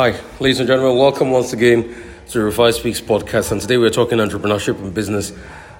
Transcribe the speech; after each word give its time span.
Hi, 0.00 0.18
ladies 0.40 0.60
and 0.60 0.66
gentlemen, 0.66 0.96
welcome 0.96 1.30
once 1.30 1.52
again 1.52 1.82
to 2.30 2.38
Rufai 2.38 2.72
Speaks 2.72 3.02
podcast. 3.02 3.52
And 3.52 3.60
today 3.60 3.76
we're 3.76 3.90
talking 3.90 4.16
entrepreneurship 4.16 4.78
and 4.78 4.94
business 4.94 5.30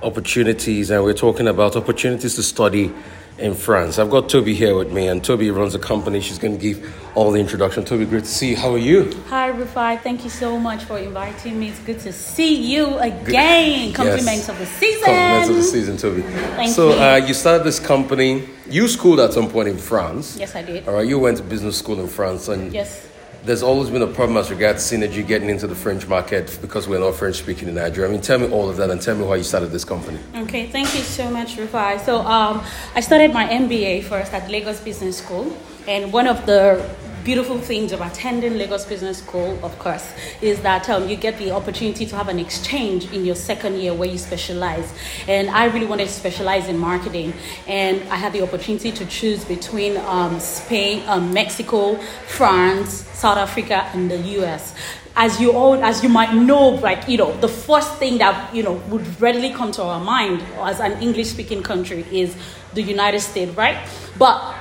opportunities, 0.03 0.91
and 0.91 1.03
we're 1.03 1.15
talking 1.15 1.49
about 1.49 1.75
opportunities 1.75 2.35
to 2.35 2.43
study 2.43 2.93
in 3.39 3.55
France. 3.55 3.99
I've 3.99 4.11
got 4.11 4.29
Toby 4.29 4.53
here 4.53 4.77
with 4.77 4.93
me, 4.93 5.09
and 5.09 5.25
Toby 5.25 5.51
runs 5.51 5.75
a 5.75 5.79
company. 5.79 6.21
She's 6.21 6.39
going 6.39 6.55
to 6.55 6.61
give 6.61 6.95
all 7.15 7.31
the 7.31 7.41
introduction. 7.41 7.83
Toby, 7.83 8.05
great 8.05 8.25
to 8.25 8.29
see 8.29 8.51
you. 8.51 8.57
How 8.57 8.75
are 8.75 8.77
you? 8.77 9.11
Hi, 9.29 9.53
Rufai. 9.53 10.03
Thank 10.03 10.23
you 10.23 10.29
so 10.29 10.59
much 10.59 10.85
for 10.85 10.99
inviting 10.99 11.59
me. 11.59 11.71
It's 11.71 11.79
good 11.79 12.01
to 12.01 12.13
see 12.13 12.55
you 12.57 12.99
again. 12.99 13.95
Compliments 13.95 14.27
Yes. 14.27 14.49
of 14.51 14.59
the 14.59 14.67
season. 14.67 15.05
Compliments 15.07 15.49
of 15.49 15.57
the 15.57 15.63
season, 15.63 15.97
Toby. 15.97 16.21
Thank 16.21 16.75
so, 16.75 16.91
you. 16.91 17.01
Uh, 17.01 17.17
you 17.27 17.33
started 17.33 17.65
this 17.65 17.81
company. 17.81 18.47
You 18.69 18.87
schooled 18.87 19.21
at 19.21 19.33
some 19.33 19.49
point 19.49 19.69
in 19.69 19.79
France. 19.79 20.37
Yes, 20.39 20.55
I 20.55 20.61
did. 20.61 20.87
All 20.87 20.93
right, 20.97 21.09
you 21.09 21.19
went 21.19 21.39
to 21.39 21.43
business 21.43 21.79
school 21.79 21.99
in 22.01 22.07
France, 22.07 22.49
and 22.49 22.71
Yes. 22.71 23.07
There's 23.45 23.63
always 23.63 23.89
been 23.91 24.03
a 24.03 24.07
problem 24.07 24.37
as 24.37 24.51
regards 24.51 24.83
synergy 24.83 25.27
getting 25.27 25.49
into 25.49 25.67
the 25.67 25.75
French 25.75 26.07
market 26.07 26.59
because 26.61 26.87
we're 26.87 27.01
not 27.01 27.15
French 27.15 27.37
speaking 27.37 27.69
in 27.69 27.75
Nigeria. 27.75 28.09
I 28.09 28.13
mean, 28.13 28.21
tell 28.21 28.39
me 28.39 28.49
all 28.51 28.69
of 28.69 28.77
that 28.77 28.91
and 28.91 29.01
tell 29.01 29.17
me 29.17 29.25
why 29.25 29.37
you 29.37 29.43
started 29.43 29.71
this 29.71 29.85
company. 29.85 30.19
Okay, 30.37 30.67
thank 30.67 30.95
you 30.95 31.01
so 31.01 31.31
much, 31.31 31.57
Rufai. 31.57 32.05
So, 32.05 32.19
um, 32.21 32.63
I 32.95 33.01
started 33.01 33.33
my 33.33 33.47
MBA 33.47 34.05
first 34.05 34.33
at 34.33 34.51
Lagos 34.51 34.81
Business 34.81 35.17
School, 35.19 35.57
and 35.89 36.13
one 36.13 36.27
of 36.27 36.45
the 36.47 36.85
beautiful 37.25 37.59
things 37.59 37.93
of 37.93 38.01
attending 38.01 38.57
Lagos 38.57 38.85
Business 38.85 39.19
School, 39.19 39.59
of 39.63 39.79
course, 39.79 40.13
is 40.41 40.61
that 40.63 40.89
um, 40.89 41.09
you 41.09 41.17
get 41.17 41.39
the 41.39 41.51
opportunity 41.51 42.07
to 42.07 42.17
have 42.17 42.29
an 42.29 42.39
exchange 42.39 43.13
in 43.13 43.25
your 43.25 43.35
second 43.35 43.79
year 43.79 43.93
where 43.95 44.09
you 44.09 44.19
specialize. 44.19 44.93
And 45.29 45.51
I 45.51 45.67
really 45.67 45.87
wanted 45.87 46.07
to 46.09 46.13
specialize 46.13 46.69
in 46.69 46.79
marketing, 46.79 47.35
and 47.67 48.03
I 48.09 48.17
had 48.17 48.33
the 48.33 48.43
opportunity 48.43 48.93
to 48.93 49.05
choose 49.07 49.45
between 49.45 49.97
um, 49.99 50.41
Spain, 50.41 51.03
um, 51.07 51.33
Mexico, 51.33 51.97
France, 52.27 52.91
South 53.13 53.39
Africa, 53.39 53.91
and 53.93 54.11
the 54.11 54.19
US 54.41 54.75
as 55.17 55.41
you 55.41 55.53
all 55.53 55.83
as 55.83 56.05
you 56.05 56.09
might 56.09 56.33
know 56.33 56.69
like 56.69 57.09
you 57.09 57.19
know 57.19 57.37
the 57.41 57.49
first 57.49 57.97
thing 57.97 58.19
that 58.19 58.55
you 58.55 58.63
know 58.63 58.75
would 58.89 59.21
readily 59.21 59.53
come 59.53 59.73
to 59.73 59.83
our 59.83 59.99
mind 59.99 60.41
as 60.61 60.79
an 60.79 60.93
english 61.03 61.27
speaking 61.31 61.65
country 61.65 62.07
is 62.13 62.37
the 62.75 62.83
united 62.83 63.19
states 63.19 63.55
right? 63.57 63.77
But 64.19 64.55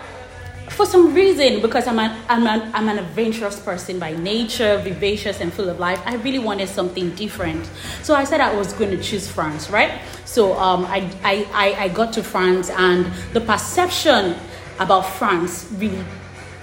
for 0.69 0.85
some 0.85 1.13
reason 1.13 1.61
because 1.61 1.87
I'm 1.87 1.99
an, 1.99 2.15
I'm, 2.29 2.47
an, 2.47 2.71
I'm 2.73 2.87
an 2.89 2.99
adventurous 2.99 3.59
person 3.59 3.99
by 3.99 4.13
nature 4.13 4.77
vivacious 4.77 5.41
and 5.41 5.51
full 5.51 5.69
of 5.69 5.79
life 5.79 6.01
i 6.05 6.15
really 6.15 6.39
wanted 6.39 6.69
something 6.69 7.09
different. 7.15 7.69
So 8.03 8.15
i 8.15 8.23
said 8.23 8.41
i 8.41 8.55
was 8.55 8.73
going 8.73 8.91
to 8.91 9.01
choose 9.01 9.29
france 9.29 9.69
right? 9.69 10.01
So 10.25 10.53
um, 10.53 10.85
I, 10.85 11.09
I, 11.23 11.47
I, 11.53 11.83
I 11.85 11.89
got 11.89 12.13
to 12.13 12.23
france 12.23 12.69
and 12.69 13.05
the 13.33 13.41
perception 13.41 14.35
about 14.79 15.01
france 15.01 15.67
really 15.77 16.03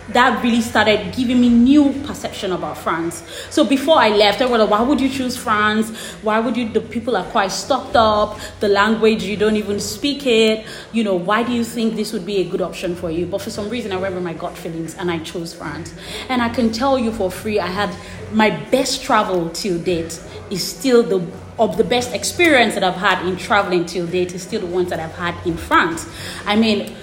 that 0.09 0.43
really 0.43 0.61
started 0.61 1.15
giving 1.15 1.41
me 1.41 1.49
new 1.49 1.93
perception 2.05 2.53
about 2.53 2.79
France. 2.79 3.25
So 3.51 3.65
before 3.65 3.99
I 3.99 4.11
left, 4.11 4.41
I 4.41 4.47
was 4.47 4.61
like, 4.61 4.71
why 4.71 4.83
would 4.83 5.01
you 5.01 5.09
choose 5.09 5.37
France? 5.37 5.91
Why 6.23 6.39
would 6.39 6.57
you, 6.57 6.69
the 6.69 6.81
people 6.81 7.17
are 7.17 7.25
quite 7.25 7.51
stocked 7.51 7.97
up, 7.97 8.39
the 8.61 8.69
language, 8.69 9.25
you 9.25 9.37
don't 9.37 9.57
even 9.57 9.81
speak 9.81 10.27
it. 10.27 10.65
You 10.93 11.05
know, 11.05 11.17
why 11.17 11.43
do 11.43 11.53
you 11.53 11.65
think 11.65 11.97
this 11.97 12.13
would 12.13 12.25
be 12.25 12.39
a 12.39 12.45
good 12.45 12.61
option 12.61 12.95
for 12.95 13.11
you? 13.11 13.27
But 13.27 13.43
for 13.43 13.51
some 13.51 13.69
reason, 13.69 13.93
I 13.93 13.97
with 13.97 14.23
my 14.23 14.35
gut 14.35 14.57
feelings 14.57 14.95
and 14.95 15.11
I 15.11 15.19
chose 15.19 15.53
France. 15.53 15.95
And 16.29 16.41
I 16.41 16.49
can 16.49 16.71
tell 16.73 16.99
you 16.99 17.13
for 17.13 17.31
free, 17.31 17.59
I 17.59 17.67
had 17.67 17.95
my 18.33 18.51
best 18.71 19.03
travel 19.03 19.51
till 19.51 19.79
date 19.79 20.21
is 20.51 20.65
still 20.65 21.03
the 21.03 21.27
of 21.59 21.79
the 21.79 21.85
best 21.85 22.13
experience 22.13 22.75
that 22.75 22.85
I've 22.85 22.97
had 22.97 23.27
in 23.27 23.37
traveling 23.37 23.87
till 23.87 24.07
date 24.07 24.35
is 24.35 24.43
still 24.43 24.61
the 24.61 24.67
ones 24.67 24.91
that 24.91 25.01
I've 25.01 25.15
had 25.15 25.35
in 25.47 25.57
France. 25.57 26.07
I 26.45 26.55
mean, 26.55 26.95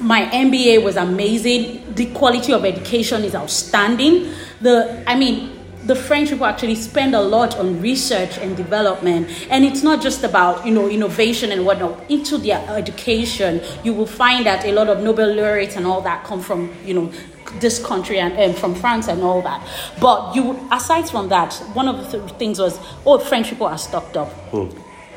my 0.00 0.26
MBA 0.26 0.82
was 0.82 0.96
amazing. 0.96 1.94
The 1.94 2.06
quality 2.12 2.52
of 2.52 2.64
education 2.64 3.24
is 3.24 3.34
outstanding. 3.34 4.32
The 4.60 5.02
I 5.06 5.16
mean, 5.16 5.50
the 5.84 5.94
French 5.94 6.30
people 6.30 6.46
actually 6.46 6.76
spend 6.76 7.14
a 7.14 7.20
lot 7.20 7.58
on 7.58 7.80
research 7.80 8.38
and 8.38 8.56
development, 8.56 9.28
and 9.50 9.64
it's 9.64 9.82
not 9.82 10.02
just 10.02 10.24
about 10.24 10.66
you 10.66 10.72
know 10.72 10.88
innovation 10.88 11.52
and 11.52 11.66
whatnot. 11.66 12.10
Into 12.10 12.38
their 12.38 12.64
education, 12.70 13.60
you 13.82 13.92
will 13.92 14.06
find 14.06 14.46
that 14.46 14.64
a 14.64 14.72
lot 14.72 14.88
of 14.88 15.02
Nobel 15.02 15.34
laureates 15.34 15.76
and 15.76 15.86
all 15.86 16.00
that 16.02 16.24
come 16.24 16.40
from 16.40 16.72
you 16.84 16.94
know 16.94 17.12
this 17.60 17.84
country 17.84 18.18
and 18.18 18.38
um, 18.38 18.54
from 18.54 18.74
France 18.74 19.08
and 19.08 19.22
all 19.22 19.42
that. 19.42 19.66
But 20.00 20.34
you, 20.34 20.58
aside 20.72 21.08
from 21.08 21.28
that, 21.28 21.54
one 21.74 21.88
of 21.88 22.10
the 22.10 22.18
th- 22.18 22.32
things 22.38 22.58
was, 22.58 22.78
oh, 23.06 23.18
French 23.18 23.50
people 23.50 23.66
are 23.66 23.78
stocked 23.78 24.16
up. 24.16 24.32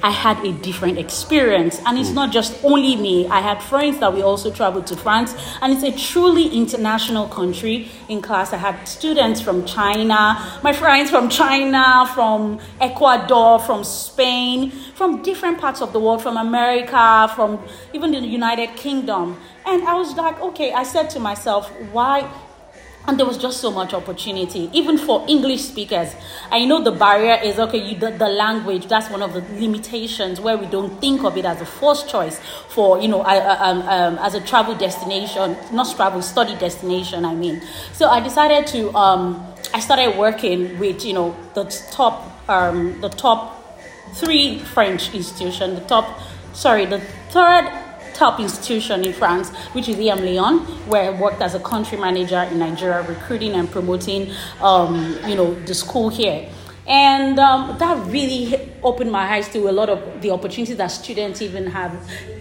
I 0.04 0.12
had 0.12 0.44
a 0.46 0.52
different 0.52 0.98
experience, 0.98 1.82
and 1.86 1.98
it's 1.98 2.10
hmm. 2.10 2.16
not 2.16 2.32
just 2.32 2.64
only 2.64 2.96
me. 2.96 3.28
I 3.28 3.42
had 3.42 3.62
friends 3.62 4.00
that 4.00 4.14
we 4.14 4.22
also 4.22 4.52
traveled 4.52 4.88
to 4.88 4.96
France, 4.96 5.36
and 5.62 5.74
it's 5.74 5.84
a 5.84 5.92
truly 5.92 6.48
international 6.48 7.28
country. 7.28 7.90
In 8.10 8.22
class, 8.22 8.54
I 8.54 8.58
had 8.58 8.88
students 8.88 9.42
from 9.42 9.66
China, 9.66 10.60
my 10.64 10.74
friends 10.74 11.10
from 11.10 11.30
China, 11.30 12.10
from 12.14 12.60
Ecuador, 12.80 13.60
from 13.60 13.84
Spain, 13.84 14.72
from 14.96 15.22
different 15.22 15.60
parts 15.60 15.82
of 15.82 15.94
the 15.94 16.00
world, 16.00 16.22
from 16.22 16.38
America, 16.38 17.32
from 17.36 17.60
even 17.94 18.12
the 18.12 18.20
United 18.20 18.76
Kingdom. 18.76 19.38
And 19.66 19.84
I 19.84 19.96
was 19.96 20.16
like, 20.16 20.40
okay, 20.40 20.72
I 20.74 20.84
said 20.84 21.10
to 21.12 21.20
myself, 21.20 21.70
why 21.92 22.30
and 23.08 23.18
there 23.18 23.26
was 23.26 23.38
just 23.38 23.62
so 23.62 23.72
much 23.72 23.94
opportunity 23.94 24.70
even 24.74 24.98
for 24.98 25.24
english 25.30 25.62
speakers. 25.64 26.14
I 26.52 26.66
know 26.66 26.84
the 26.84 26.92
barrier 26.92 27.40
is 27.42 27.58
okay 27.60 27.78
you 27.78 27.98
the, 27.98 28.12
the 28.12 28.28
language 28.28 28.88
that's 28.88 29.10
one 29.10 29.22
of 29.22 29.34
the 29.34 29.42
limitations 29.60 30.40
where 30.42 30.58
we 30.58 30.66
don't 30.66 31.00
think 31.00 31.24
of 31.24 31.38
it 31.38 31.46
as 31.46 31.62
a 31.62 31.66
first 31.66 32.10
choice 32.10 32.40
for 32.70 33.00
you 33.02 33.08
know 33.08 33.22
I- 33.22 33.38
I- 33.38 33.70
um, 33.70 33.82
um, 33.84 34.18
as 34.20 34.34
a 34.36 34.42
travel 34.42 34.76
destination 34.76 35.58
not 35.72 35.96
travel 35.96 36.22
study 36.22 36.56
destination 36.56 37.24
i 37.26 37.34
mean. 37.34 37.62
So 37.94 38.10
i 38.10 38.20
decided 38.20 38.68
to 38.68 38.94
um, 38.96 39.46
i 39.74 39.80
started 39.80 40.18
working 40.18 40.78
with 40.80 41.06
you 41.06 41.14
know 41.14 41.36
the 41.54 41.64
top 41.92 42.16
um, 42.50 43.00
the 43.02 43.10
top 43.10 43.40
three 44.14 44.60
french 44.60 45.14
institution 45.14 45.76
the 45.76 45.82
top 45.82 46.20
sorry 46.54 46.86
the 46.86 47.00
third 47.30 47.66
top 48.18 48.40
institution 48.40 49.06
in 49.06 49.14
France, 49.14 49.50
which 49.74 49.88
is 49.88 49.96
EM 50.00 50.26
Lyon, 50.26 50.60
where 50.90 51.14
I 51.14 51.20
worked 51.22 51.42
as 51.42 51.54
a 51.54 51.60
country 51.60 51.98
manager 51.98 52.42
in 52.52 52.60
Nigeria, 52.60 53.08
recruiting 53.08 53.54
and 53.54 53.70
promoting, 53.70 54.32
um, 54.60 55.16
you 55.28 55.36
know, 55.36 55.54
the 55.66 55.76
school 55.76 56.10
here. 56.10 56.50
And 56.88 57.38
um, 57.38 57.78
that 57.78 57.98
really 58.08 58.72
opened 58.82 59.12
my 59.12 59.36
eyes 59.36 59.50
to 59.50 59.70
a 59.70 59.72
lot 59.72 59.90
of 59.90 60.22
the 60.22 60.32
opportunities 60.32 60.78
that 60.78 60.88
students 60.88 61.42
even 61.42 61.68
have. 61.68 61.94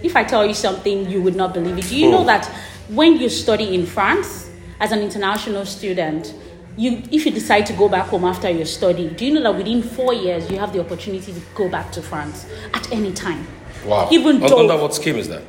If 0.03 0.17
I 0.17 0.25
tell 0.25 0.47
you 0.47 0.55
something, 0.55 1.11
you 1.11 1.21
would 1.21 1.37
not 1.37 1.53
believe 1.53 1.77
it. 1.79 1.89
Do 1.89 1.97
you 1.97 2.11
know 2.11 2.25
that 2.25 2.47
when 2.89 3.17
you 3.17 3.29
study 3.29 3.75
in 3.75 3.85
France 3.85 4.49
as 4.81 4.93
an 4.93 5.01
international 5.01 5.67
student, 5.67 6.33
you, 6.77 7.03
if 7.11 7.27
you 7.27 7.33
decide 7.33 7.67
to 7.67 7.73
go 7.73 7.89
back 7.89 8.07
home 8.07 8.25
after 8.25 8.49
your 8.49 8.67
study, 8.67 9.09
do 9.11 9.27
you 9.27 9.35
know 9.35 9.43
that 9.43 9.57
within 9.57 9.83
four 9.83 10.15
years 10.15 10.49
you 10.51 10.59
have 10.59 10.73
the 10.73 10.81
opportunity 10.81 11.33
to 11.33 11.41
go 11.55 11.69
back 11.69 11.91
to 11.93 12.03
France 12.03 12.47
at 12.73 12.91
any 12.93 13.13
time? 13.13 13.47
Wow. 13.85 14.09
Even 14.13 14.41
though 14.41 14.61
Under 14.61 14.77
what 14.77 14.95
scheme 14.95 15.17
is 15.17 15.29
that? 15.29 15.43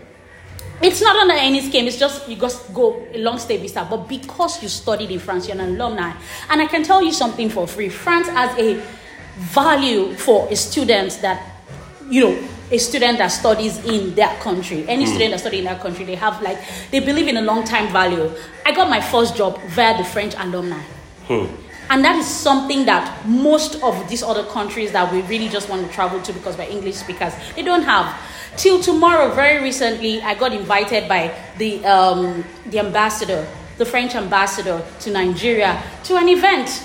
It's 0.81 1.01
not 1.01 1.15
under 1.15 1.33
any 1.33 1.61
scheme. 1.61 1.87
It's 1.87 1.97
just 1.97 2.27
you 2.27 2.35
just 2.35 2.73
go 2.73 3.05
a 3.13 3.17
long 3.17 3.39
stay 3.39 3.57
visa. 3.57 3.85
But 3.89 4.07
because 4.07 4.61
you 4.61 4.69
studied 4.69 5.11
in 5.11 5.19
France, 5.19 5.47
you're 5.47 5.59
an 5.59 5.75
alumni, 5.75 6.13
and 6.49 6.61
I 6.61 6.67
can 6.67 6.83
tell 6.83 7.01
you 7.03 7.11
something 7.11 7.49
for 7.49 7.67
free. 7.67 7.89
France 7.89 8.27
has 8.29 8.57
a 8.59 8.81
value 9.37 10.13
for 10.15 10.47
a 10.49 10.55
student 10.55 11.19
that 11.21 11.43
you 12.09 12.21
know 12.21 12.47
a 12.71 12.77
student 12.77 13.17
that 13.17 13.27
studies 13.27 13.83
in 13.85 14.13
that 14.15 14.39
country. 14.41 14.85
Any 14.87 15.05
hmm. 15.05 15.09
student 15.09 15.31
that 15.31 15.39
studies 15.39 15.59
in 15.59 15.65
that 15.65 15.81
country, 15.81 16.05
they 16.05 16.15
have 16.15 16.41
like 16.41 16.59
they 16.91 16.99
believe 16.99 17.27
in 17.27 17.37
a 17.37 17.41
long 17.41 17.63
time 17.63 17.91
value. 17.91 18.31
I 18.65 18.71
got 18.73 18.89
my 18.89 19.01
first 19.01 19.35
job 19.35 19.59
via 19.69 19.97
the 19.97 20.03
French 20.03 20.35
alumni. 20.35 20.81
Hmm. 21.27 21.66
And 21.89 22.03
that 22.03 22.17
is 22.17 22.27
something 22.27 22.85
that 22.85 23.25
most 23.25 23.81
of 23.81 24.09
these 24.09 24.21
other 24.23 24.43
countries 24.45 24.91
that 24.91 25.11
we 25.11 25.21
really 25.23 25.47
just 25.47 25.69
want 25.69 25.85
to 25.87 25.93
travel 25.93 26.21
to 26.21 26.33
because 26.33 26.57
we're 26.57 26.69
English 26.69 26.95
speakers, 26.95 27.33
they 27.55 27.63
don't 27.63 27.83
have. 27.83 28.19
Till 28.57 28.81
tomorrow, 28.81 29.33
very 29.33 29.63
recently, 29.63 30.21
I 30.21 30.33
got 30.33 30.51
invited 30.51 31.07
by 31.07 31.33
the 31.57 31.85
um, 31.85 32.43
the 32.65 32.79
ambassador, 32.79 33.47
the 33.77 33.85
French 33.85 34.15
ambassador 34.15 34.83
to 35.01 35.11
Nigeria, 35.11 35.81
to 36.05 36.17
an 36.17 36.27
event, 36.27 36.83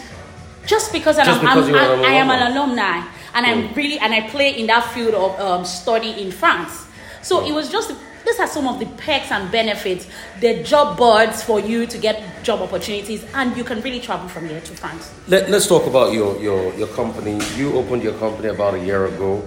just 0.67 0.93
because, 0.93 1.17
Just 1.17 1.31
I'm, 1.31 1.41
because 1.41 1.69
I'm, 1.69 1.75
I'm, 1.75 1.99
an 1.99 2.05
I 2.05 2.13
am 2.13 2.31
an 2.31 2.53
alumni, 2.53 3.07
and 3.35 3.47
I'm 3.47 3.73
really 3.75 3.99
and 3.99 4.13
I 4.13 4.29
play 4.29 4.51
in 4.59 4.67
that 4.67 4.85
field 4.93 5.15
of 5.15 5.41
um, 5.41 5.65
study 5.65 6.11
in 6.23 6.31
France. 6.31 6.87
So 7.23 7.47
it 7.47 7.53
was 7.53 7.71
just 7.71 7.95
these 8.25 8.39
are 8.39 8.47
some 8.47 8.67
of 8.69 8.79
the 8.79 8.87
perks 8.87 9.31
and 9.31 9.51
benefits, 9.51 10.07
the 10.41 10.63
job 10.63 10.97
boards 10.97 11.43
for 11.43 11.61
you 11.61 11.87
to 11.87 11.99
get 11.99 12.43
job 12.43 12.61
opportunities, 12.61 13.25
and 13.35 13.57
you 13.57 13.65
can 13.65 13.81
really 13.83 14.01
travel 14.01 14.29
from 14.29 14.49
here 14.49 14.61
to 14.61 14.73
France. 14.75 15.13
Let, 15.29 15.51
let's 15.51 15.67
talk 15.67 15.87
about 15.87 16.13
your, 16.13 16.39
your, 16.41 16.73
your 16.75 16.89
company. 16.89 17.39
You 17.57 17.75
opened 17.75 18.03
your 18.03 18.15
company 18.15 18.49
about 18.49 18.75
a 18.75 18.85
year 18.85 19.07
ago. 19.07 19.43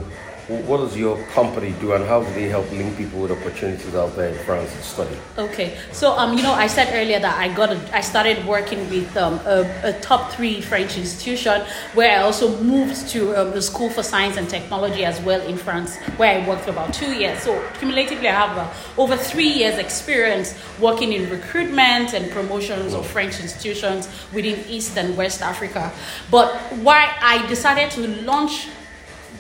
What 0.48 0.78
does 0.78 0.96
your 0.96 1.18
company 1.28 1.74
do 1.80 1.94
and 1.94 2.06
how 2.06 2.22
do 2.22 2.32
they 2.34 2.48
help 2.48 2.70
link 2.72 2.96
people 2.98 3.22
with 3.22 3.32
opportunities 3.32 3.96
out 3.96 4.16
there 4.16 4.30
in 4.30 4.38
France 4.46 4.72
to 4.74 4.84
study? 4.84 5.18
Okay, 5.38 5.78
so 5.92 6.12
um, 6.12 6.38
you 6.38 6.44
know, 6.44 6.54
I 6.54 6.68
said 6.68 6.94
earlier 6.94 7.20
that 7.20 7.40
I 7.40 7.52
got 7.54 7.72
a, 7.72 7.96
I 7.96 8.02
started 8.02 8.46
working 8.46 8.88
with 8.90 9.18
um, 9.18 9.40
a, 9.46 9.66
a 9.84 9.94
top 10.02 10.32
three 10.34 10.62
French 10.62 10.98
institution 10.98 11.62
where 11.96 12.20
I 12.20 12.22
also 12.22 12.62
moved 12.62 13.08
to 13.10 13.36
um, 13.36 13.52
the 13.52 13.62
School 13.62 13.90
for 13.90 14.04
Science 14.04 14.38
and 14.38 14.48
Technology 14.48 15.04
as 15.04 15.20
well 15.22 15.42
in 15.42 15.58
France, 15.58 15.98
where 16.18 16.40
I 16.40 16.48
worked 16.48 16.64
for 16.64 16.72
about 16.72 16.94
two 16.94 17.12
years. 17.14 17.40
So 17.40 17.64
cumulatively, 17.80 18.28
I 18.28 18.48
have 18.48 18.58
uh, 18.58 19.02
over 19.02 19.18
three 19.18 19.50
years 19.50 19.80
experience 19.80 20.56
working 20.80 21.14
in 21.14 21.30
recruitment 21.30 22.14
and 22.14 22.30
promotions 22.32 22.94
of 22.94 23.08
French 23.08 23.40
institutions 23.40 24.08
within 24.32 24.64
East 24.70 24.96
and 24.98 25.18
West 25.18 25.42
Africa. 25.42 25.92
But 26.30 26.54
why 26.84 27.16
I 27.20 27.46
decided 27.48 27.90
to 27.92 28.08
launch 28.22 28.68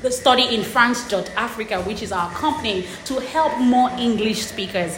the 0.01 0.11
study 0.11 0.55
in 0.55 0.63
France.Africa, 0.63 1.81
which 1.83 2.01
is 2.01 2.11
our 2.11 2.31
company, 2.31 2.85
to 3.05 3.19
help 3.19 3.57
more 3.59 3.89
English 3.97 4.45
speakers 4.45 4.97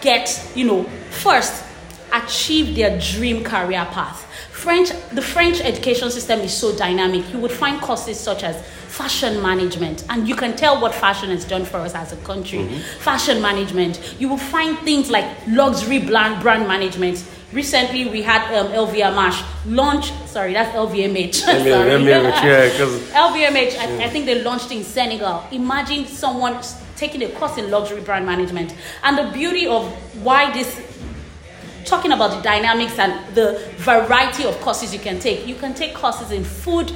get, 0.00 0.50
you 0.54 0.64
know, 0.64 0.84
first 1.10 1.64
achieve 2.12 2.74
their 2.74 2.98
dream 2.98 3.42
career 3.42 3.86
path. 3.90 4.28
French, 4.62 4.90
the 5.10 5.22
French 5.22 5.60
education 5.60 6.08
system 6.08 6.38
is 6.38 6.56
so 6.56 6.76
dynamic. 6.76 7.28
You 7.32 7.38
would 7.40 7.50
find 7.50 7.80
courses 7.80 8.18
such 8.18 8.44
as 8.44 8.64
fashion 8.86 9.42
management, 9.42 10.04
and 10.08 10.28
you 10.28 10.36
can 10.36 10.54
tell 10.54 10.80
what 10.80 10.94
fashion 10.94 11.30
has 11.30 11.44
done 11.44 11.64
for 11.64 11.78
us 11.78 11.94
as 11.96 12.12
a 12.12 12.16
country. 12.18 12.60
Mm-hmm. 12.60 13.00
Fashion 13.00 13.42
management. 13.42 14.14
You 14.20 14.28
will 14.28 14.44
find 14.54 14.78
things 14.78 15.10
like 15.10 15.26
luxury 15.48 15.98
brand, 15.98 16.40
brand 16.42 16.68
management 16.68 17.24
recently 17.52 18.08
we 18.08 18.22
had 18.22 18.42
um, 18.54 18.68
LVMH 18.72 19.44
launch. 19.66 20.12
Sorry, 20.26 20.52
that's 20.54 20.74
LVMH. 20.74 21.34
sorry. 21.34 21.58
LVMH, 21.60 22.42
yeah, 22.42 22.68
because 22.70 23.00
LVMH. 23.10 23.78
I, 23.78 24.04
I, 24.04 24.08
think 24.08 24.26
they 24.26 24.42
launched 24.42 24.72
in 24.72 24.82
Senegal. 24.82 25.44
Imagine 25.52 26.06
someone 26.06 26.58
taking 26.96 27.22
a 27.22 27.28
course 27.30 27.58
in 27.58 27.70
luxury 27.70 28.00
brand 28.00 28.24
management, 28.24 28.74
and 29.02 29.18
the 29.18 29.30
beauty 29.32 29.66
of 29.66 29.86
why 30.22 30.52
this. 30.52 30.80
Talking 31.84 32.12
about 32.12 32.36
the 32.36 32.42
dynamics 32.42 32.98
and 32.98 33.34
the 33.34 33.72
variety 33.76 34.44
of 34.44 34.58
courses 34.60 34.92
you 34.92 35.00
can 35.00 35.18
take. 35.18 35.46
You 35.46 35.54
can 35.54 35.74
take 35.74 35.94
courses 35.94 36.30
in 36.30 36.44
food, 36.44 36.90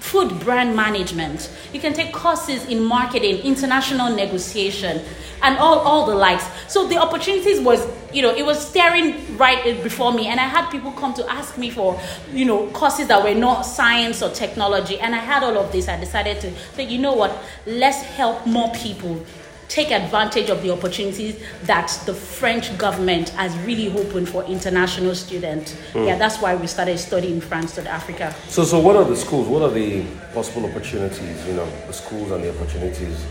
food 0.00 0.40
brand 0.40 0.74
management. 0.74 1.50
You 1.72 1.80
can 1.80 1.92
take 1.92 2.12
courses 2.12 2.66
in 2.66 2.82
marketing, 2.82 3.38
international 3.38 4.14
negotiation, 4.14 5.02
and 5.42 5.58
all, 5.58 5.78
all 5.78 6.06
the 6.06 6.14
likes. 6.14 6.44
So 6.68 6.86
the 6.86 6.98
opportunities 6.98 7.60
was, 7.60 7.86
you 8.12 8.22
know, 8.22 8.34
it 8.34 8.44
was 8.44 8.66
staring 8.66 9.36
right 9.36 9.62
before 9.82 10.12
me. 10.12 10.26
And 10.26 10.38
I 10.38 10.44
had 10.44 10.70
people 10.70 10.92
come 10.92 11.14
to 11.14 11.30
ask 11.30 11.56
me 11.56 11.70
for, 11.70 12.00
you 12.32 12.44
know, 12.44 12.66
courses 12.68 13.08
that 13.08 13.22
were 13.22 13.34
not 13.34 13.62
science 13.62 14.22
or 14.22 14.30
technology. 14.30 14.98
And 14.98 15.14
I 15.14 15.18
had 15.18 15.42
all 15.42 15.56
of 15.56 15.72
this. 15.72 15.88
I 15.88 15.98
decided 15.98 16.40
to 16.42 16.52
say, 16.74 16.84
you 16.84 16.98
know 16.98 17.14
what, 17.14 17.36
let's 17.66 18.02
help 18.02 18.46
more 18.46 18.72
people 18.74 19.24
take 19.70 19.92
advantage 19.92 20.50
of 20.50 20.62
the 20.62 20.70
opportunities 20.70 21.40
that 21.62 21.96
the 22.04 22.12
French 22.12 22.76
government 22.76 23.28
has 23.30 23.56
really 23.58 23.88
opened 23.96 24.28
for 24.28 24.44
international 24.44 25.14
students. 25.14 25.76
Mm. 25.92 26.08
Yeah, 26.08 26.18
that's 26.18 26.42
why 26.42 26.56
we 26.56 26.66
started 26.66 26.98
studying 26.98 27.40
France 27.40 27.76
to 27.76 27.88
Africa. 27.88 28.34
So, 28.48 28.64
so 28.64 28.80
what 28.80 28.96
are 28.96 29.04
the 29.04 29.16
schools? 29.16 29.46
What 29.46 29.62
are 29.62 29.70
the 29.70 30.04
possible 30.34 30.68
opportunities? 30.68 31.46
You 31.46 31.54
know, 31.54 31.70
the 31.86 31.92
schools 31.92 32.32
and 32.32 32.42
the 32.42 32.50
opportunities 32.50 33.24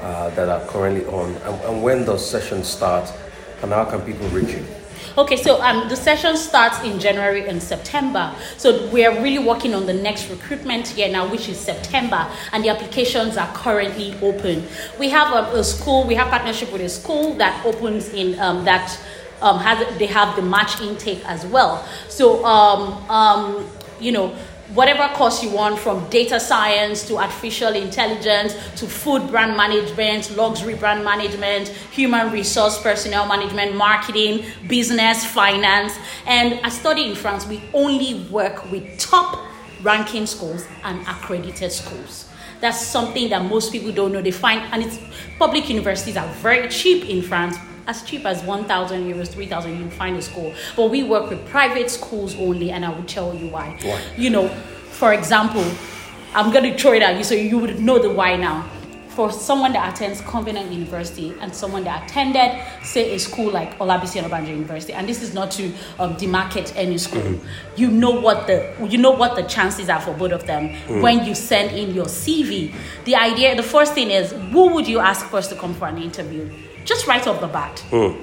uh, 0.00 0.30
that 0.30 0.48
are 0.48 0.66
currently 0.66 1.06
on, 1.06 1.34
and, 1.34 1.62
and 1.62 1.82
when 1.82 2.04
does 2.04 2.28
sessions 2.28 2.66
start, 2.66 3.12
and 3.62 3.70
how 3.70 3.84
can 3.84 4.02
people 4.02 4.26
reach 4.28 4.54
you? 4.54 4.66
Okay, 5.18 5.36
so 5.36 5.60
um, 5.62 5.88
the 5.88 5.96
session 5.96 6.36
starts 6.36 6.80
in 6.82 6.98
January 6.98 7.48
and 7.48 7.62
September. 7.62 8.34
So 8.56 8.88
we 8.88 9.04
are 9.04 9.22
really 9.22 9.38
working 9.38 9.74
on 9.74 9.86
the 9.86 9.94
next 9.94 10.28
recruitment 10.28 10.96
year 10.96 11.08
now, 11.08 11.30
which 11.30 11.48
is 11.48 11.58
September, 11.58 12.26
and 12.52 12.64
the 12.64 12.68
applications 12.68 13.36
are 13.36 13.52
currently 13.54 14.14
open. 14.22 14.66
We 14.98 15.08
have 15.10 15.32
a, 15.32 15.58
a 15.58 15.64
school, 15.64 16.06
we 16.06 16.14
have 16.14 16.28
partnership 16.28 16.72
with 16.72 16.82
a 16.82 16.88
school 16.88 17.34
that 17.34 17.64
opens 17.64 18.08
in 18.10 18.38
um, 18.38 18.64
that 18.64 18.98
um, 19.42 19.58
has 19.58 19.98
they 19.98 20.06
have 20.06 20.36
the 20.36 20.42
March 20.42 20.80
intake 20.80 21.22
as 21.26 21.44
well. 21.46 21.86
So 22.08 22.44
um, 22.44 23.10
um, 23.10 23.66
you 24.00 24.12
know 24.12 24.34
whatever 24.74 25.08
course 25.14 25.42
you 25.42 25.50
want 25.50 25.78
from 25.78 26.08
data 26.10 26.40
science 26.40 27.06
to 27.06 27.16
artificial 27.16 27.74
intelligence 27.74 28.54
to 28.76 28.86
food 28.86 29.28
brand 29.28 29.56
management, 29.56 30.36
luxury 30.36 30.74
brand 30.74 31.04
management, 31.04 31.68
human 31.68 32.32
resource 32.32 32.80
personnel 32.82 33.26
management, 33.26 33.76
marketing, 33.76 34.44
business, 34.66 35.24
finance. 35.24 35.96
And 36.26 36.60
I 36.64 36.68
study 36.68 37.08
in 37.08 37.14
France, 37.14 37.46
we 37.46 37.62
only 37.72 38.26
work 38.30 38.70
with 38.70 38.98
top 38.98 39.38
ranking 39.82 40.26
schools 40.26 40.66
and 40.84 41.00
accredited 41.02 41.70
schools. 41.70 42.28
That's 42.60 42.80
something 42.80 43.28
that 43.30 43.44
most 43.44 43.70
people 43.70 43.92
don't 43.92 44.12
know. 44.12 44.22
They 44.22 44.30
find, 44.30 44.60
and 44.72 44.82
it's 44.82 44.98
public 45.38 45.68
universities 45.68 46.16
are 46.16 46.28
very 46.34 46.68
cheap 46.68 47.08
in 47.08 47.22
France, 47.22 47.56
as 47.86 48.02
cheap 48.02 48.24
as 48.24 48.42
1,000 48.42 49.04
euros, 49.12 49.28
3,000, 49.28 49.70
you 49.70 49.78
can 49.78 49.90
find 49.90 50.16
a 50.16 50.22
school. 50.22 50.52
But 50.74 50.90
we 50.90 51.02
work 51.02 51.30
with 51.30 51.46
private 51.46 51.90
schools 51.90 52.34
only, 52.36 52.70
and 52.70 52.84
I 52.84 52.90
will 52.90 53.04
tell 53.04 53.34
you 53.34 53.48
why. 53.48 53.78
Why? 53.82 54.00
You 54.16 54.30
know, 54.30 54.48
for 54.48 55.12
example, 55.12 55.64
I'm 56.34 56.52
going 56.52 56.70
to 56.70 56.78
throw 56.78 56.92
it 56.92 57.02
at 57.02 57.16
you 57.16 57.24
so 57.24 57.34
you 57.34 57.58
would 57.58 57.80
know 57.80 57.98
the 57.98 58.10
why 58.10 58.36
now. 58.36 58.68
For 59.08 59.32
someone 59.32 59.72
that 59.72 59.94
attends 59.94 60.20
Covenant 60.20 60.70
University 60.70 61.34
and 61.40 61.54
someone 61.54 61.84
that 61.84 62.04
attended, 62.04 62.62
say, 62.82 63.14
a 63.14 63.18
school 63.18 63.50
like 63.50 63.78
Olabisi 63.78 64.20
Onabanjo 64.20 64.48
University, 64.48 64.92
and 64.92 65.08
this 65.08 65.22
is 65.22 65.32
not 65.32 65.50
to 65.52 65.72
um, 65.98 66.16
demarcate 66.16 66.70
any 66.76 66.98
school, 66.98 67.22
mm-hmm. 67.22 67.80
you 67.80 67.90
know 67.90 68.10
what 68.10 68.46
the 68.46 68.74
you 68.86 68.98
know 68.98 69.12
what 69.12 69.34
the 69.34 69.42
chances 69.44 69.88
are 69.88 70.02
for 70.02 70.12
both 70.12 70.32
of 70.32 70.46
them 70.46 70.68
mm. 70.68 71.00
when 71.00 71.24
you 71.24 71.34
send 71.34 71.74
in 71.74 71.94
your 71.94 72.04
CV. 72.04 72.74
The 73.06 73.16
idea, 73.16 73.56
the 73.56 73.62
first 73.62 73.94
thing 73.94 74.10
is, 74.10 74.32
who 74.32 74.74
would 74.74 74.86
you 74.86 74.98
ask 74.98 75.24
first 75.28 75.48
to 75.48 75.56
come 75.56 75.72
for 75.72 75.88
an 75.88 75.96
interview? 75.96 76.50
Just 76.86 77.06
right 77.06 77.26
off 77.26 77.40
the 77.40 77.48
bat. 77.48 77.84
Mm. 77.90 78.18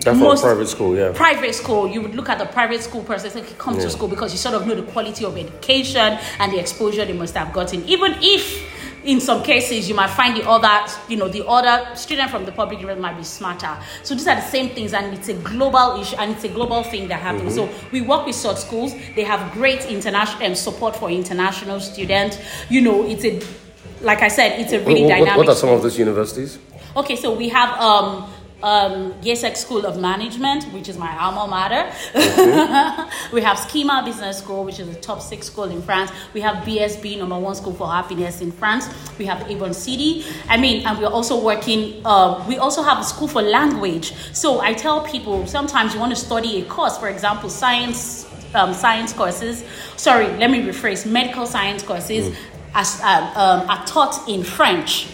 That's 0.00 0.18
Most 0.18 0.42
private 0.42 0.68
school, 0.68 0.96
yeah. 0.96 1.12
Private 1.12 1.54
school, 1.54 1.88
you 1.88 2.00
would 2.00 2.14
look 2.14 2.28
at 2.28 2.38
the 2.38 2.46
private 2.46 2.82
school 2.82 3.02
person 3.02 3.30
say, 3.30 3.42
come 3.58 3.74
yeah. 3.74 3.82
to 3.82 3.90
school 3.90 4.08
because 4.08 4.32
you 4.32 4.38
sort 4.38 4.54
of 4.54 4.66
know 4.66 4.74
the 4.74 4.90
quality 4.92 5.24
of 5.24 5.36
education 5.36 6.18
and 6.38 6.52
the 6.52 6.58
exposure 6.60 7.04
they 7.04 7.12
must 7.12 7.34
have 7.34 7.52
gotten. 7.52 7.84
Even 7.84 8.14
if 8.20 8.78
in 9.04 9.20
some 9.20 9.42
cases 9.42 9.88
you 9.88 9.94
might 9.94 10.10
find 10.10 10.36
the 10.36 10.48
other 10.48 10.92
you 11.08 11.16
know 11.16 11.28
the 11.28 11.46
other 11.46 11.94
student 11.94 12.30
from 12.30 12.44
the 12.44 12.52
public 12.52 12.80
university 12.80 13.00
might 13.00 13.16
be 13.16 13.22
smarter 13.22 13.76
so 14.02 14.14
these 14.14 14.26
are 14.26 14.34
the 14.34 14.42
same 14.42 14.68
things 14.70 14.92
and 14.92 15.14
it's 15.14 15.28
a 15.28 15.34
global 15.34 16.00
issue 16.00 16.16
and 16.16 16.32
it's 16.32 16.44
a 16.44 16.48
global 16.48 16.82
thing 16.82 17.06
that 17.06 17.20
happens 17.20 17.56
mm-hmm. 17.56 17.72
so 17.72 17.88
we 17.92 18.00
work 18.00 18.26
with 18.26 18.34
such 18.34 18.56
schools 18.58 18.92
they 19.14 19.22
have 19.22 19.52
great 19.52 19.84
international 19.86 20.44
um, 20.44 20.54
support 20.54 20.96
for 20.96 21.10
international 21.10 21.78
students 21.78 22.38
you 22.68 22.80
know 22.80 23.06
it's 23.06 23.24
a 23.24 23.40
like 24.02 24.20
i 24.20 24.28
said 24.28 24.58
it's 24.60 24.72
a 24.72 24.80
really 24.80 25.02
what, 25.02 25.08
dynamic 25.10 25.36
what 25.36 25.48
are 25.48 25.54
some 25.54 25.70
of 25.70 25.80
those 25.80 25.96
universities 25.96 26.58
Okay, 26.98 27.14
so 27.14 27.32
we 27.32 27.48
have 27.50 27.78
um, 27.78 28.28
um, 28.60 29.14
School 29.54 29.86
of 29.86 30.00
Management, 30.00 30.64
which 30.72 30.88
is 30.88 30.98
my 30.98 31.16
alma 31.16 31.46
mater. 31.46 31.92
We 33.32 33.40
have 33.40 33.56
SKEMA 33.56 34.04
Business 34.04 34.38
School, 34.38 34.64
which 34.64 34.80
is 34.80 34.88
the 34.88 35.00
top 35.00 35.22
six 35.22 35.46
school 35.46 35.70
in 35.70 35.80
France. 35.80 36.10
We 36.34 36.40
have 36.40 36.64
BSB, 36.64 37.16
number 37.20 37.38
one 37.38 37.54
school 37.54 37.72
for 37.72 37.86
happiness 37.86 38.40
in 38.40 38.50
France. 38.50 38.88
We 39.16 39.26
have 39.26 39.48
Avon 39.48 39.74
City. 39.74 40.24
I 40.48 40.56
mean, 40.56 40.84
and 40.84 40.98
we're 40.98 41.06
also 41.06 41.40
working, 41.40 42.04
uh, 42.04 42.44
we 42.48 42.58
also 42.58 42.82
have 42.82 42.98
a 42.98 43.04
school 43.04 43.28
for 43.28 43.42
language. 43.42 44.12
So 44.32 44.60
I 44.60 44.72
tell 44.74 45.04
people 45.04 45.46
sometimes 45.46 45.94
you 45.94 46.00
want 46.00 46.10
to 46.10 46.20
study 46.20 46.62
a 46.62 46.64
course, 46.64 46.98
for 46.98 47.08
example, 47.08 47.48
science. 47.48 48.26
Um, 48.54 48.72
science 48.72 49.12
courses, 49.12 49.62
sorry, 49.98 50.26
let 50.38 50.50
me 50.50 50.62
rephrase, 50.62 51.04
medical 51.04 51.44
science 51.44 51.82
courses 51.82 52.30
mm. 52.30 52.36
as, 52.74 52.98
uh, 53.02 53.30
um, 53.36 53.68
are 53.68 53.84
taught 53.84 54.26
in 54.26 54.42
French 54.42 55.06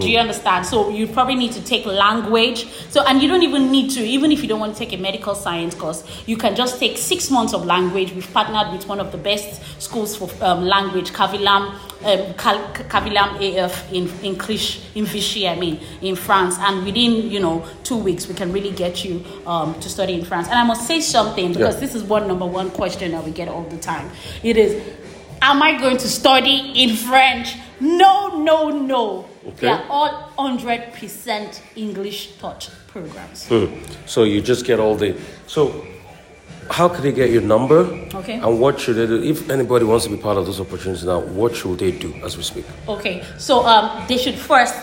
do 0.00 0.10
you 0.10 0.18
understand? 0.18 0.64
So 0.64 0.88
you 0.88 1.06
probably 1.06 1.34
need 1.34 1.52
to 1.52 1.62
take 1.62 1.84
language. 1.84 2.66
So 2.90 3.04
and 3.06 3.20
you 3.20 3.28
don't 3.28 3.42
even 3.42 3.70
need 3.70 3.90
to, 3.90 4.00
even 4.00 4.32
if 4.32 4.42
you 4.42 4.48
don't 4.48 4.60
want 4.60 4.74
to 4.74 4.78
take 4.78 4.92
a 4.92 5.00
medical 5.00 5.34
science 5.34 5.74
course, 5.74 6.04
you 6.26 6.36
can 6.36 6.56
just 6.56 6.78
take 6.78 6.96
six 6.96 7.30
months 7.30 7.52
of 7.52 7.66
language. 7.66 8.12
We've 8.12 8.32
partnered 8.32 8.72
with 8.72 8.88
one 8.88 9.00
of 9.00 9.12
the 9.12 9.18
best 9.18 9.60
schools 9.82 10.16
for 10.16 10.30
um, 10.42 10.64
language, 10.64 11.12
CAVILAM, 11.12 11.74
um, 12.04 12.34
CAVILAM 12.34 13.36
AF 13.42 13.92
in 13.92 14.08
English 14.22 14.80
in 14.94 15.04
Vichy, 15.04 15.46
I 15.46 15.56
mean, 15.58 15.80
in 16.00 16.16
France. 16.16 16.56
And 16.58 16.84
within 16.84 17.30
you 17.30 17.40
know 17.40 17.66
two 17.84 17.98
weeks, 17.98 18.26
we 18.26 18.34
can 18.34 18.52
really 18.52 18.72
get 18.72 19.04
you 19.04 19.24
um, 19.46 19.78
to 19.80 19.88
study 19.88 20.14
in 20.14 20.24
France. 20.24 20.48
And 20.48 20.58
I 20.58 20.64
must 20.64 20.86
say 20.86 21.00
something 21.00 21.52
because 21.52 21.74
yeah. 21.74 21.80
this 21.80 21.94
is 21.94 22.02
one 22.02 22.26
number 22.28 22.46
one 22.46 22.70
question 22.70 23.12
that 23.12 23.24
we 23.24 23.30
get 23.30 23.48
all 23.48 23.64
the 23.64 23.78
time. 23.78 24.10
It 24.42 24.56
is, 24.56 24.82
am 25.42 25.62
I 25.62 25.78
going 25.78 25.98
to 25.98 26.08
study 26.08 26.72
in 26.82 26.96
French? 26.96 27.56
No, 27.80 28.42
no, 28.42 28.70
no. 28.70 29.28
Okay. 29.46 29.60
They 29.60 29.68
are 29.68 29.84
all 29.90 30.30
100% 30.38 31.60
English 31.76 32.38
taught 32.38 32.70
programs. 32.88 33.46
Hmm. 33.48 33.66
So 34.06 34.24
you 34.24 34.40
just 34.40 34.64
get 34.64 34.78
all 34.78 34.96
the. 34.96 35.14
So 35.46 35.84
how 36.70 36.88
can 36.88 37.02
they 37.02 37.12
get 37.12 37.30
your 37.30 37.42
number? 37.42 37.80
Okay. 38.14 38.34
And 38.34 38.60
what 38.60 38.78
should 38.80 38.96
they 38.96 39.06
do? 39.06 39.22
If 39.22 39.50
anybody 39.50 39.84
wants 39.84 40.04
to 40.04 40.10
be 40.10 40.16
part 40.16 40.38
of 40.38 40.46
those 40.46 40.60
opportunities 40.60 41.04
now, 41.04 41.18
what 41.20 41.54
should 41.56 41.78
they 41.78 41.90
do 41.90 42.14
as 42.24 42.36
we 42.36 42.42
speak? 42.42 42.64
Okay. 42.88 43.22
So 43.38 43.66
um, 43.66 44.06
they 44.08 44.16
should 44.16 44.36
first 44.36 44.74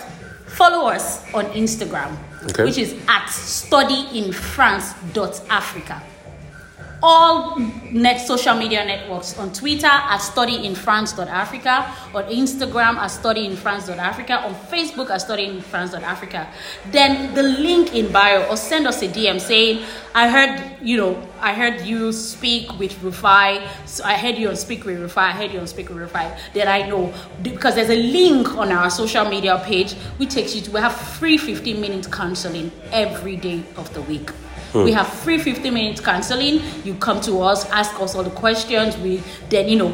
follow 0.48 0.89
us 0.89 1.24
on 1.34 1.46
Instagram, 1.46 2.18
okay. 2.50 2.66
which 2.66 2.78
is 2.78 2.94
at 3.08 3.25
studyinfrance.africa. 3.28 6.04
all 7.01 7.58
net 7.91 8.25
social 8.25 8.56
media 8.56 8.86
networks 8.86 9.38
on 9.38 9.51
Twitter 9.53 9.88
at 9.88 10.20
studyinfrance.africa, 10.20 11.96
on 12.13 12.24
Instagram 12.25 12.96
at 12.96 13.10
studyinfrance.africa, 13.10 14.46
on 14.46 14.56
Facebook 14.56 15.10
at 15.10 15.22
studyinfrance.africa. 15.22 16.48
Then 16.91 17.34
the 17.34 17.44
link 17.44 17.96
in 17.96 18.12
bio 18.12 18.48
or 18.48 18.58
send 18.58 18.88
us 18.88 19.01
a 19.01 19.08
DM 19.08 19.39
saying, 19.39 19.86
I 20.13 20.27
heard, 20.29 20.77
you 20.82 20.98
know, 20.98 21.27
I 21.39 21.53
heard 21.53 21.82
you 21.82 22.12
speak 22.12 22.77
with 22.79 22.94
Rufai. 23.01 23.65
So 23.86 24.03
I 24.03 24.13
heard 24.13 24.38
you 24.38 24.50
on 24.50 24.56
Speak 24.56 24.86
with 24.86 25.00
Rufai. 25.00 25.18
I 25.18 25.32
heard 25.32 25.51
you 25.51 25.60
on 25.60 25.68
Speak 25.68 25.89
with 25.89 25.98
Rufai. 25.98 26.38
Then 26.53 26.68
I 26.68 26.88
know 26.88 27.13
because 27.41 27.75
there's 27.75 27.89
a 27.89 27.96
link 27.96 28.56
on 28.58 28.72
our 28.72 28.89
social 28.89 29.25
media 29.25 29.62
page 29.63 29.94
which 30.18 30.32
takes 30.32 30.56
you 30.56 30.62
to 30.62 30.72
we 30.72 30.79
have 30.79 30.96
free 30.96 31.38
15 31.38 31.79
minute 31.79 32.12
counseling 32.12 32.72
every 32.91 33.36
day 33.36 33.63
of 33.77 33.94
the 33.94 34.01
week. 34.03 34.32
Hmm. 34.71 34.83
We 34.83 34.91
have 34.91 35.07
free 35.07 35.38
15 35.38 35.73
minutes 35.73 36.01
counseling. 36.01 36.61
You 36.83 36.95
come 36.95 37.21
to 37.21 37.41
us, 37.41 37.69
ask 37.69 37.99
us 37.99 38.15
all 38.15 38.23
the 38.23 38.29
questions. 38.29 38.97
We 38.97 39.23
then, 39.49 39.67
you 39.67 39.77
know, 39.77 39.93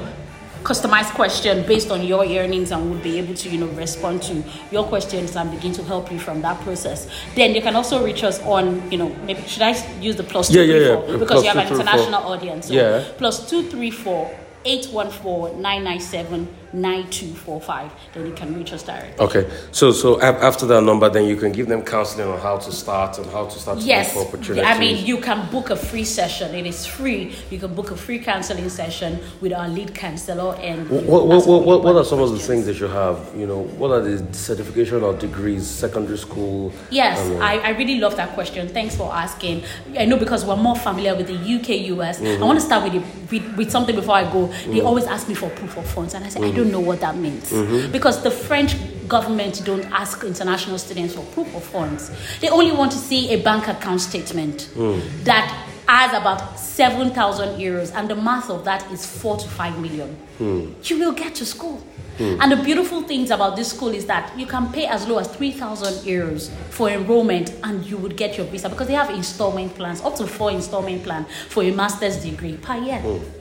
customized 0.65 1.13
question 1.13 1.65
based 1.67 1.91
on 1.91 2.03
your 2.03 2.25
earnings 2.25 2.72
and 2.72 2.89
we'll 2.89 3.00
be 3.01 3.20
able 3.20 3.36
to 3.36 3.50
you 3.50 3.60
know 3.60 3.67
respond 3.77 4.22
to 4.24 4.44
your 4.72 4.84
questions 4.84 5.36
and 5.36 5.51
begin 5.51 5.72
to 5.72 5.84
help 5.84 6.12
you 6.12 6.17
from 6.17 6.41
that 6.41 6.60
process 6.62 7.08
then 7.36 7.53
you 7.53 7.62
can 7.62 7.75
also 7.75 8.03
reach 8.03 8.24
us 8.24 8.41
on 8.41 8.91
you 8.91 8.98
know 8.98 9.10
maybe 9.27 9.39
should 9.44 9.62
i 9.62 10.00
use 10.01 10.15
the 10.15 10.24
plus 10.24 10.50
yeah, 10.50 10.63
two, 10.63 10.67
yeah, 10.67 10.79
yeah. 10.79 11.17
because 11.20 11.27
plus 11.27 11.44
you 11.44 11.50
have 11.50 11.58
an 11.58 11.72
international 11.72 12.24
audience 12.24 12.67
so 12.67 12.74
yeah 12.74 13.03
plus 13.20 13.48
two 13.48 13.62
three 13.70 13.91
four 13.91 14.25
814 14.65 15.62
997 15.62 16.48
9245 16.82 17.91
then 18.13 18.25
you 18.25 18.34
can 18.34 18.55
reach 18.55 18.74
us 18.74 18.84
directly. 18.84 19.25
Okay 19.25 19.50
so 19.72 19.91
so 19.91 20.22
after 20.22 20.65
that 20.65 20.82
number 20.84 21.10
then 21.10 21.25
you 21.25 21.36
can 21.36 21.51
give 21.51 21.67
them 21.67 21.82
counseling 21.84 22.27
on 22.27 22.39
how 22.39 22.58
to 22.58 22.72
start 22.72 23.17
and 23.17 23.27
how 23.32 23.46
to 23.46 23.60
start 23.60 23.79
to 23.79 23.86
yes 23.86 24.13
for 24.13 24.25
opportunities. 24.27 24.65
I 24.65 24.77
mean 24.79 25.05
you 25.05 25.20
can 25.20 25.50
book 25.51 25.70
a 25.70 25.75
free 25.75 26.03
session. 26.03 26.53
It 26.55 26.65
is 26.65 26.86
free. 26.86 27.36
You 27.50 27.60
can 27.60 27.74
book 27.74 27.91
a 27.91 27.98
free 27.98 28.20
counseling 28.20 28.70
session 28.70 29.20
with 29.41 29.53
our 29.53 29.67
lead 29.67 29.94
counselor 29.96 30.55
and 30.55 30.89
what 30.89 31.27
what, 31.27 31.48
what, 31.48 31.65
what, 31.65 31.84
what 31.84 31.96
are 31.96 32.05
some 32.05 32.20
of 32.20 32.32
the 32.32 32.39
things 32.39 32.65
that 32.65 32.79
you 32.79 32.88
have? 32.88 33.32
You 33.36 33.48
know 33.48 33.63
what 33.79 33.91
are 33.91 34.01
the 34.01 34.34
certification 34.34 35.03
or 35.03 35.13
degrees 35.13 35.67
secondary 35.67 36.17
school? 36.17 36.72
Yes 36.89 37.20
I, 37.41 37.58
I 37.60 37.70
really 37.70 38.00
love 38.00 38.15
that 38.17 38.34
question. 38.34 38.67
Thanks 38.67 38.96
for 38.96 39.13
asking. 39.13 39.63
I 39.98 40.05
know 40.05 40.17
because 40.17 40.46
we're 40.46 40.55
more 40.55 40.75
familiar 40.75 41.15
with 41.15 41.27
the 41.27 41.36
uk 41.55 41.70
us 41.70 42.20
mm-hmm. 42.20 42.44
i 42.44 42.46
want 42.46 42.60
to 42.60 42.65
start 42.65 42.84
with, 42.84 42.94
the, 42.94 43.39
with, 43.39 43.58
with 43.58 43.72
something 43.72 43.96
before 43.96 44.15
i 44.15 44.24
go. 44.32 44.48
They 44.48 44.53
mm-hmm. 44.53 44.88
always 44.88 45.05
ask 45.05 45.27
me 45.27 45.36
for 45.36 45.50
proof 45.50 45.77
of 45.77 45.86
funds 45.88 46.13
and 46.13 46.24
i 46.25 46.29
say 46.29 46.39
mm-hmm. 46.39 46.51
i 46.51 46.55
don't 46.55 46.65
don't 46.66 46.82
know 46.82 46.86
what 46.86 47.02
that 47.02 47.18
means. 47.18 47.52
Mm-hmm. 47.52 47.92
Because 47.92 48.22
the 48.24 48.32
French 48.32 48.76
government 49.08 49.62
don't 49.66 49.86
ask 49.92 50.24
international 50.24 50.78
students 50.78 51.14
for 51.14 51.22
proof 51.26 51.54
of 51.56 51.64
funds. 51.64 52.12
They 52.40 52.50
only 52.50 52.72
want 52.72 52.92
to 52.94 52.98
see 52.98 53.30
a 53.32 53.42
bank 53.42 53.68
account 53.68 54.02
statement 54.02 54.70
mm. 54.74 55.02
that 55.24 55.70
has 55.88 56.20
about 56.20 56.60
7,000 56.60 57.60
euros, 57.60 57.94
and 57.94 58.10
the 58.10 58.16
math 58.16 58.50
of 58.50 58.66
that 58.66 58.92
is 58.92 59.06
4 59.06 59.38
to 59.38 59.48
5 59.48 59.80
million. 59.80 60.18
Mm. 60.40 60.90
You 60.90 61.00
will 61.00 61.12
get 61.12 61.36
to 61.36 61.46
school. 61.46 61.86
Mm. 62.18 62.40
And 62.42 62.52
the 62.52 62.64
beautiful 62.64 63.04
things 63.04 63.30
about 63.30 63.56
this 63.56 63.70
school 63.70 63.90
is 63.90 64.08
that 64.08 64.38
you 64.40 64.48
can 64.48 64.72
pay 64.72 64.88
as 64.88 65.08
low 65.08 65.20
as 65.20 65.28
3,000 65.28 65.94
euros 66.06 66.50
for 66.70 66.90
enrollment 66.90 67.54
and 67.64 67.86
you 67.86 67.98
would 67.98 68.18
get 68.18 68.38
your 68.38 68.48
visa 68.48 68.70
because 68.70 68.88
they 68.88 68.94
have 68.94 69.12
installment 69.12 69.76
plans, 69.76 70.02
up 70.02 70.16
to 70.16 70.26
four 70.26 70.50
installment 70.50 71.04
plan 71.04 71.26
for 71.50 71.62
a 71.62 71.72
master's 71.72 72.24
degree 72.24 72.58
per 72.58 72.78
year. 72.78 73.00
Mm 73.00 73.35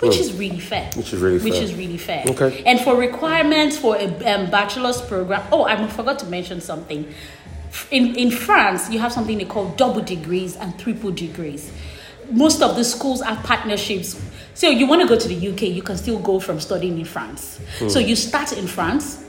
which 0.00 0.18
is 0.18 0.32
really 0.34 0.60
fair. 0.60 0.90
Which 0.94 1.12
is 1.12 1.20
really 1.20 1.38
fair. 1.38 1.50
Which 1.50 1.60
is 1.60 1.74
really 1.74 1.98
fair. 1.98 2.24
Okay. 2.28 2.62
And 2.64 2.80
for 2.80 2.96
requirements 2.96 3.76
for 3.78 3.96
a 3.96 4.06
um, 4.06 4.50
bachelor's 4.50 5.00
program, 5.02 5.46
oh, 5.52 5.64
I 5.64 5.86
forgot 5.88 6.18
to 6.20 6.26
mention 6.26 6.60
something. 6.60 7.12
In 7.90 8.16
in 8.16 8.30
France, 8.30 8.90
you 8.90 8.98
have 8.98 9.12
something 9.12 9.38
they 9.38 9.44
call 9.44 9.70
double 9.70 10.00
degrees 10.00 10.56
and 10.56 10.78
triple 10.78 11.10
degrees. 11.10 11.72
Most 12.30 12.62
of 12.62 12.76
the 12.76 12.84
schools 12.84 13.22
have 13.22 13.42
partnerships. 13.44 14.20
So 14.54 14.68
you 14.68 14.86
want 14.86 15.02
to 15.02 15.08
go 15.08 15.18
to 15.18 15.28
the 15.28 15.48
UK, 15.52 15.62
you 15.62 15.82
can 15.82 15.96
still 15.96 16.18
go 16.18 16.40
from 16.40 16.60
studying 16.60 16.98
in 16.98 17.04
France. 17.04 17.60
Hmm. 17.78 17.88
So 17.88 17.98
you 18.00 18.16
start 18.16 18.52
in 18.52 18.66
France, 18.66 19.24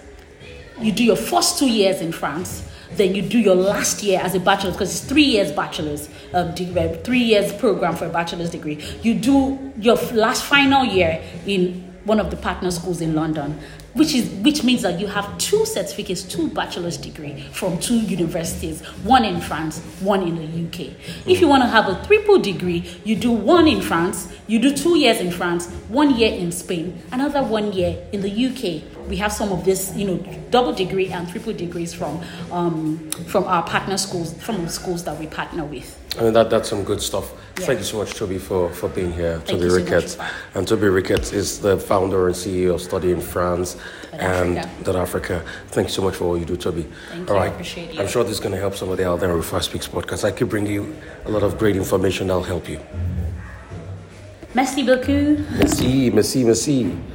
you 0.79 0.91
do 0.91 1.03
your 1.03 1.15
first 1.15 1.59
two 1.59 1.69
years 1.69 2.01
in 2.01 2.11
France, 2.11 2.67
then 2.91 3.15
you 3.15 3.21
do 3.21 3.39
your 3.39 3.55
last 3.55 4.03
year 4.03 4.19
as 4.21 4.35
a 4.35 4.39
bachelor's 4.39 4.73
because 4.73 4.91
it's 4.91 5.09
three 5.09 5.23
years 5.23 5.51
bachelor's 5.51 6.09
um, 6.33 6.53
degree, 6.55 6.95
three 7.03 7.19
years 7.23 7.53
program 7.53 7.95
for 7.95 8.05
a 8.05 8.09
bachelor's 8.09 8.49
degree. 8.49 8.83
You 9.01 9.15
do 9.15 9.73
your 9.77 9.95
last 10.13 10.43
final 10.43 10.85
year 10.85 11.21
in 11.45 11.85
one 12.05 12.19
of 12.19 12.31
the 12.31 12.37
partner 12.37 12.71
schools 12.71 13.01
in 13.01 13.13
London, 13.13 13.59
which 13.93 14.13
is 14.13 14.29
which 14.41 14.63
means 14.63 14.81
that 14.81 14.99
you 14.99 15.07
have 15.07 15.37
two 15.37 15.65
certificates, 15.65 16.23
two 16.23 16.49
bachelor's 16.49 16.97
degree 16.97 17.41
from 17.51 17.79
two 17.79 17.99
universities, 17.99 18.81
one 19.03 19.25
in 19.25 19.39
France, 19.41 19.79
one 19.99 20.23
in 20.23 20.35
the 20.35 20.67
UK. 20.67 20.93
If 21.27 21.41
you 21.41 21.47
want 21.47 21.63
to 21.63 21.67
have 21.67 21.87
a 21.87 22.03
triple 22.05 22.39
degree, 22.39 22.83
you 23.03 23.15
do 23.15 23.31
one 23.31 23.67
in 23.67 23.81
France, 23.81 24.31
you 24.47 24.59
do 24.59 24.75
two 24.75 24.97
years 24.97 25.19
in 25.19 25.31
France, 25.31 25.67
one 25.89 26.15
year 26.15 26.33
in 26.33 26.51
Spain, 26.51 27.01
another 27.11 27.43
one 27.43 27.71
year 27.73 28.03
in 28.11 28.21
the 28.21 28.29
UK 28.47 28.98
we 29.09 29.17
have 29.17 29.33
some 29.33 29.51
of 29.51 29.65
this, 29.65 29.93
you 29.95 30.05
know, 30.05 30.17
double 30.51 30.71
degree 30.71 31.07
and 31.07 31.27
triple 31.27 31.51
degrees 31.53 31.93
from 31.93 32.21
um, 32.51 33.09
from 33.27 33.43
our 33.45 33.63
partner 33.63 33.97
schools, 33.97 34.33
from 34.41 34.63
the 34.63 34.69
schools 34.69 35.03
that 35.03 35.19
we 35.19 35.27
partner 35.27 35.65
with. 35.65 35.97
I 36.17 36.23
mean, 36.23 36.33
that, 36.33 36.49
that's 36.49 36.69
some 36.69 36.83
good 36.83 37.01
stuff. 37.01 37.31
Yeah. 37.59 37.65
Thank 37.65 37.79
you 37.79 37.85
so 37.85 37.97
much, 37.97 38.13
Toby, 38.13 38.39
for, 38.39 38.69
for 38.71 38.89
being 38.89 39.11
here. 39.11 39.39
Thank 39.39 39.59
Toby 39.59 39.69
Ricketts. 39.69 40.13
So 40.13 40.25
and 40.55 40.67
Toby 40.67 40.87
Ricketts 40.87 41.33
is 41.33 41.59
the 41.59 41.77
founder 41.77 42.27
and 42.27 42.35
CEO 42.35 42.75
of 42.75 42.81
Study 42.81 43.11
in 43.11 43.21
France 43.21 43.77
and 44.13 44.57
Africa. 44.57 44.97
Africa. 44.99 45.45
Thank 45.67 45.87
you 45.87 45.93
so 45.93 46.01
much 46.01 46.15
for 46.15 46.25
all 46.25 46.37
you 46.37 46.45
do, 46.45 46.57
Toby. 46.57 46.87
Thank 47.09 47.29
all 47.29 47.35
you. 47.35 47.41
Right. 47.41 47.51
I 47.51 47.53
appreciate 47.53 47.93
you. 47.93 48.01
I'm 48.01 48.07
sure 48.07 48.23
this 48.23 48.33
is 48.33 48.39
going 48.39 48.53
to 48.53 48.59
help 48.59 48.75
somebody 48.75 49.03
out 49.03 49.19
there 49.19 49.35
with 49.35 49.45
Fast 49.45 49.69
Speaks 49.69 49.87
podcast. 49.87 50.23
I 50.23 50.31
could 50.31 50.49
bring 50.49 50.65
you 50.65 50.95
a 51.25 51.31
lot 51.31 51.43
of 51.43 51.57
great 51.57 51.75
information 51.75 52.27
that'll 52.27 52.43
help 52.43 52.67
you. 52.67 52.79
Merci 54.55 54.83
beaucoup. 54.83 55.39
Merci, 55.57 56.09
merci, 56.09 56.43
merci. 56.43 57.09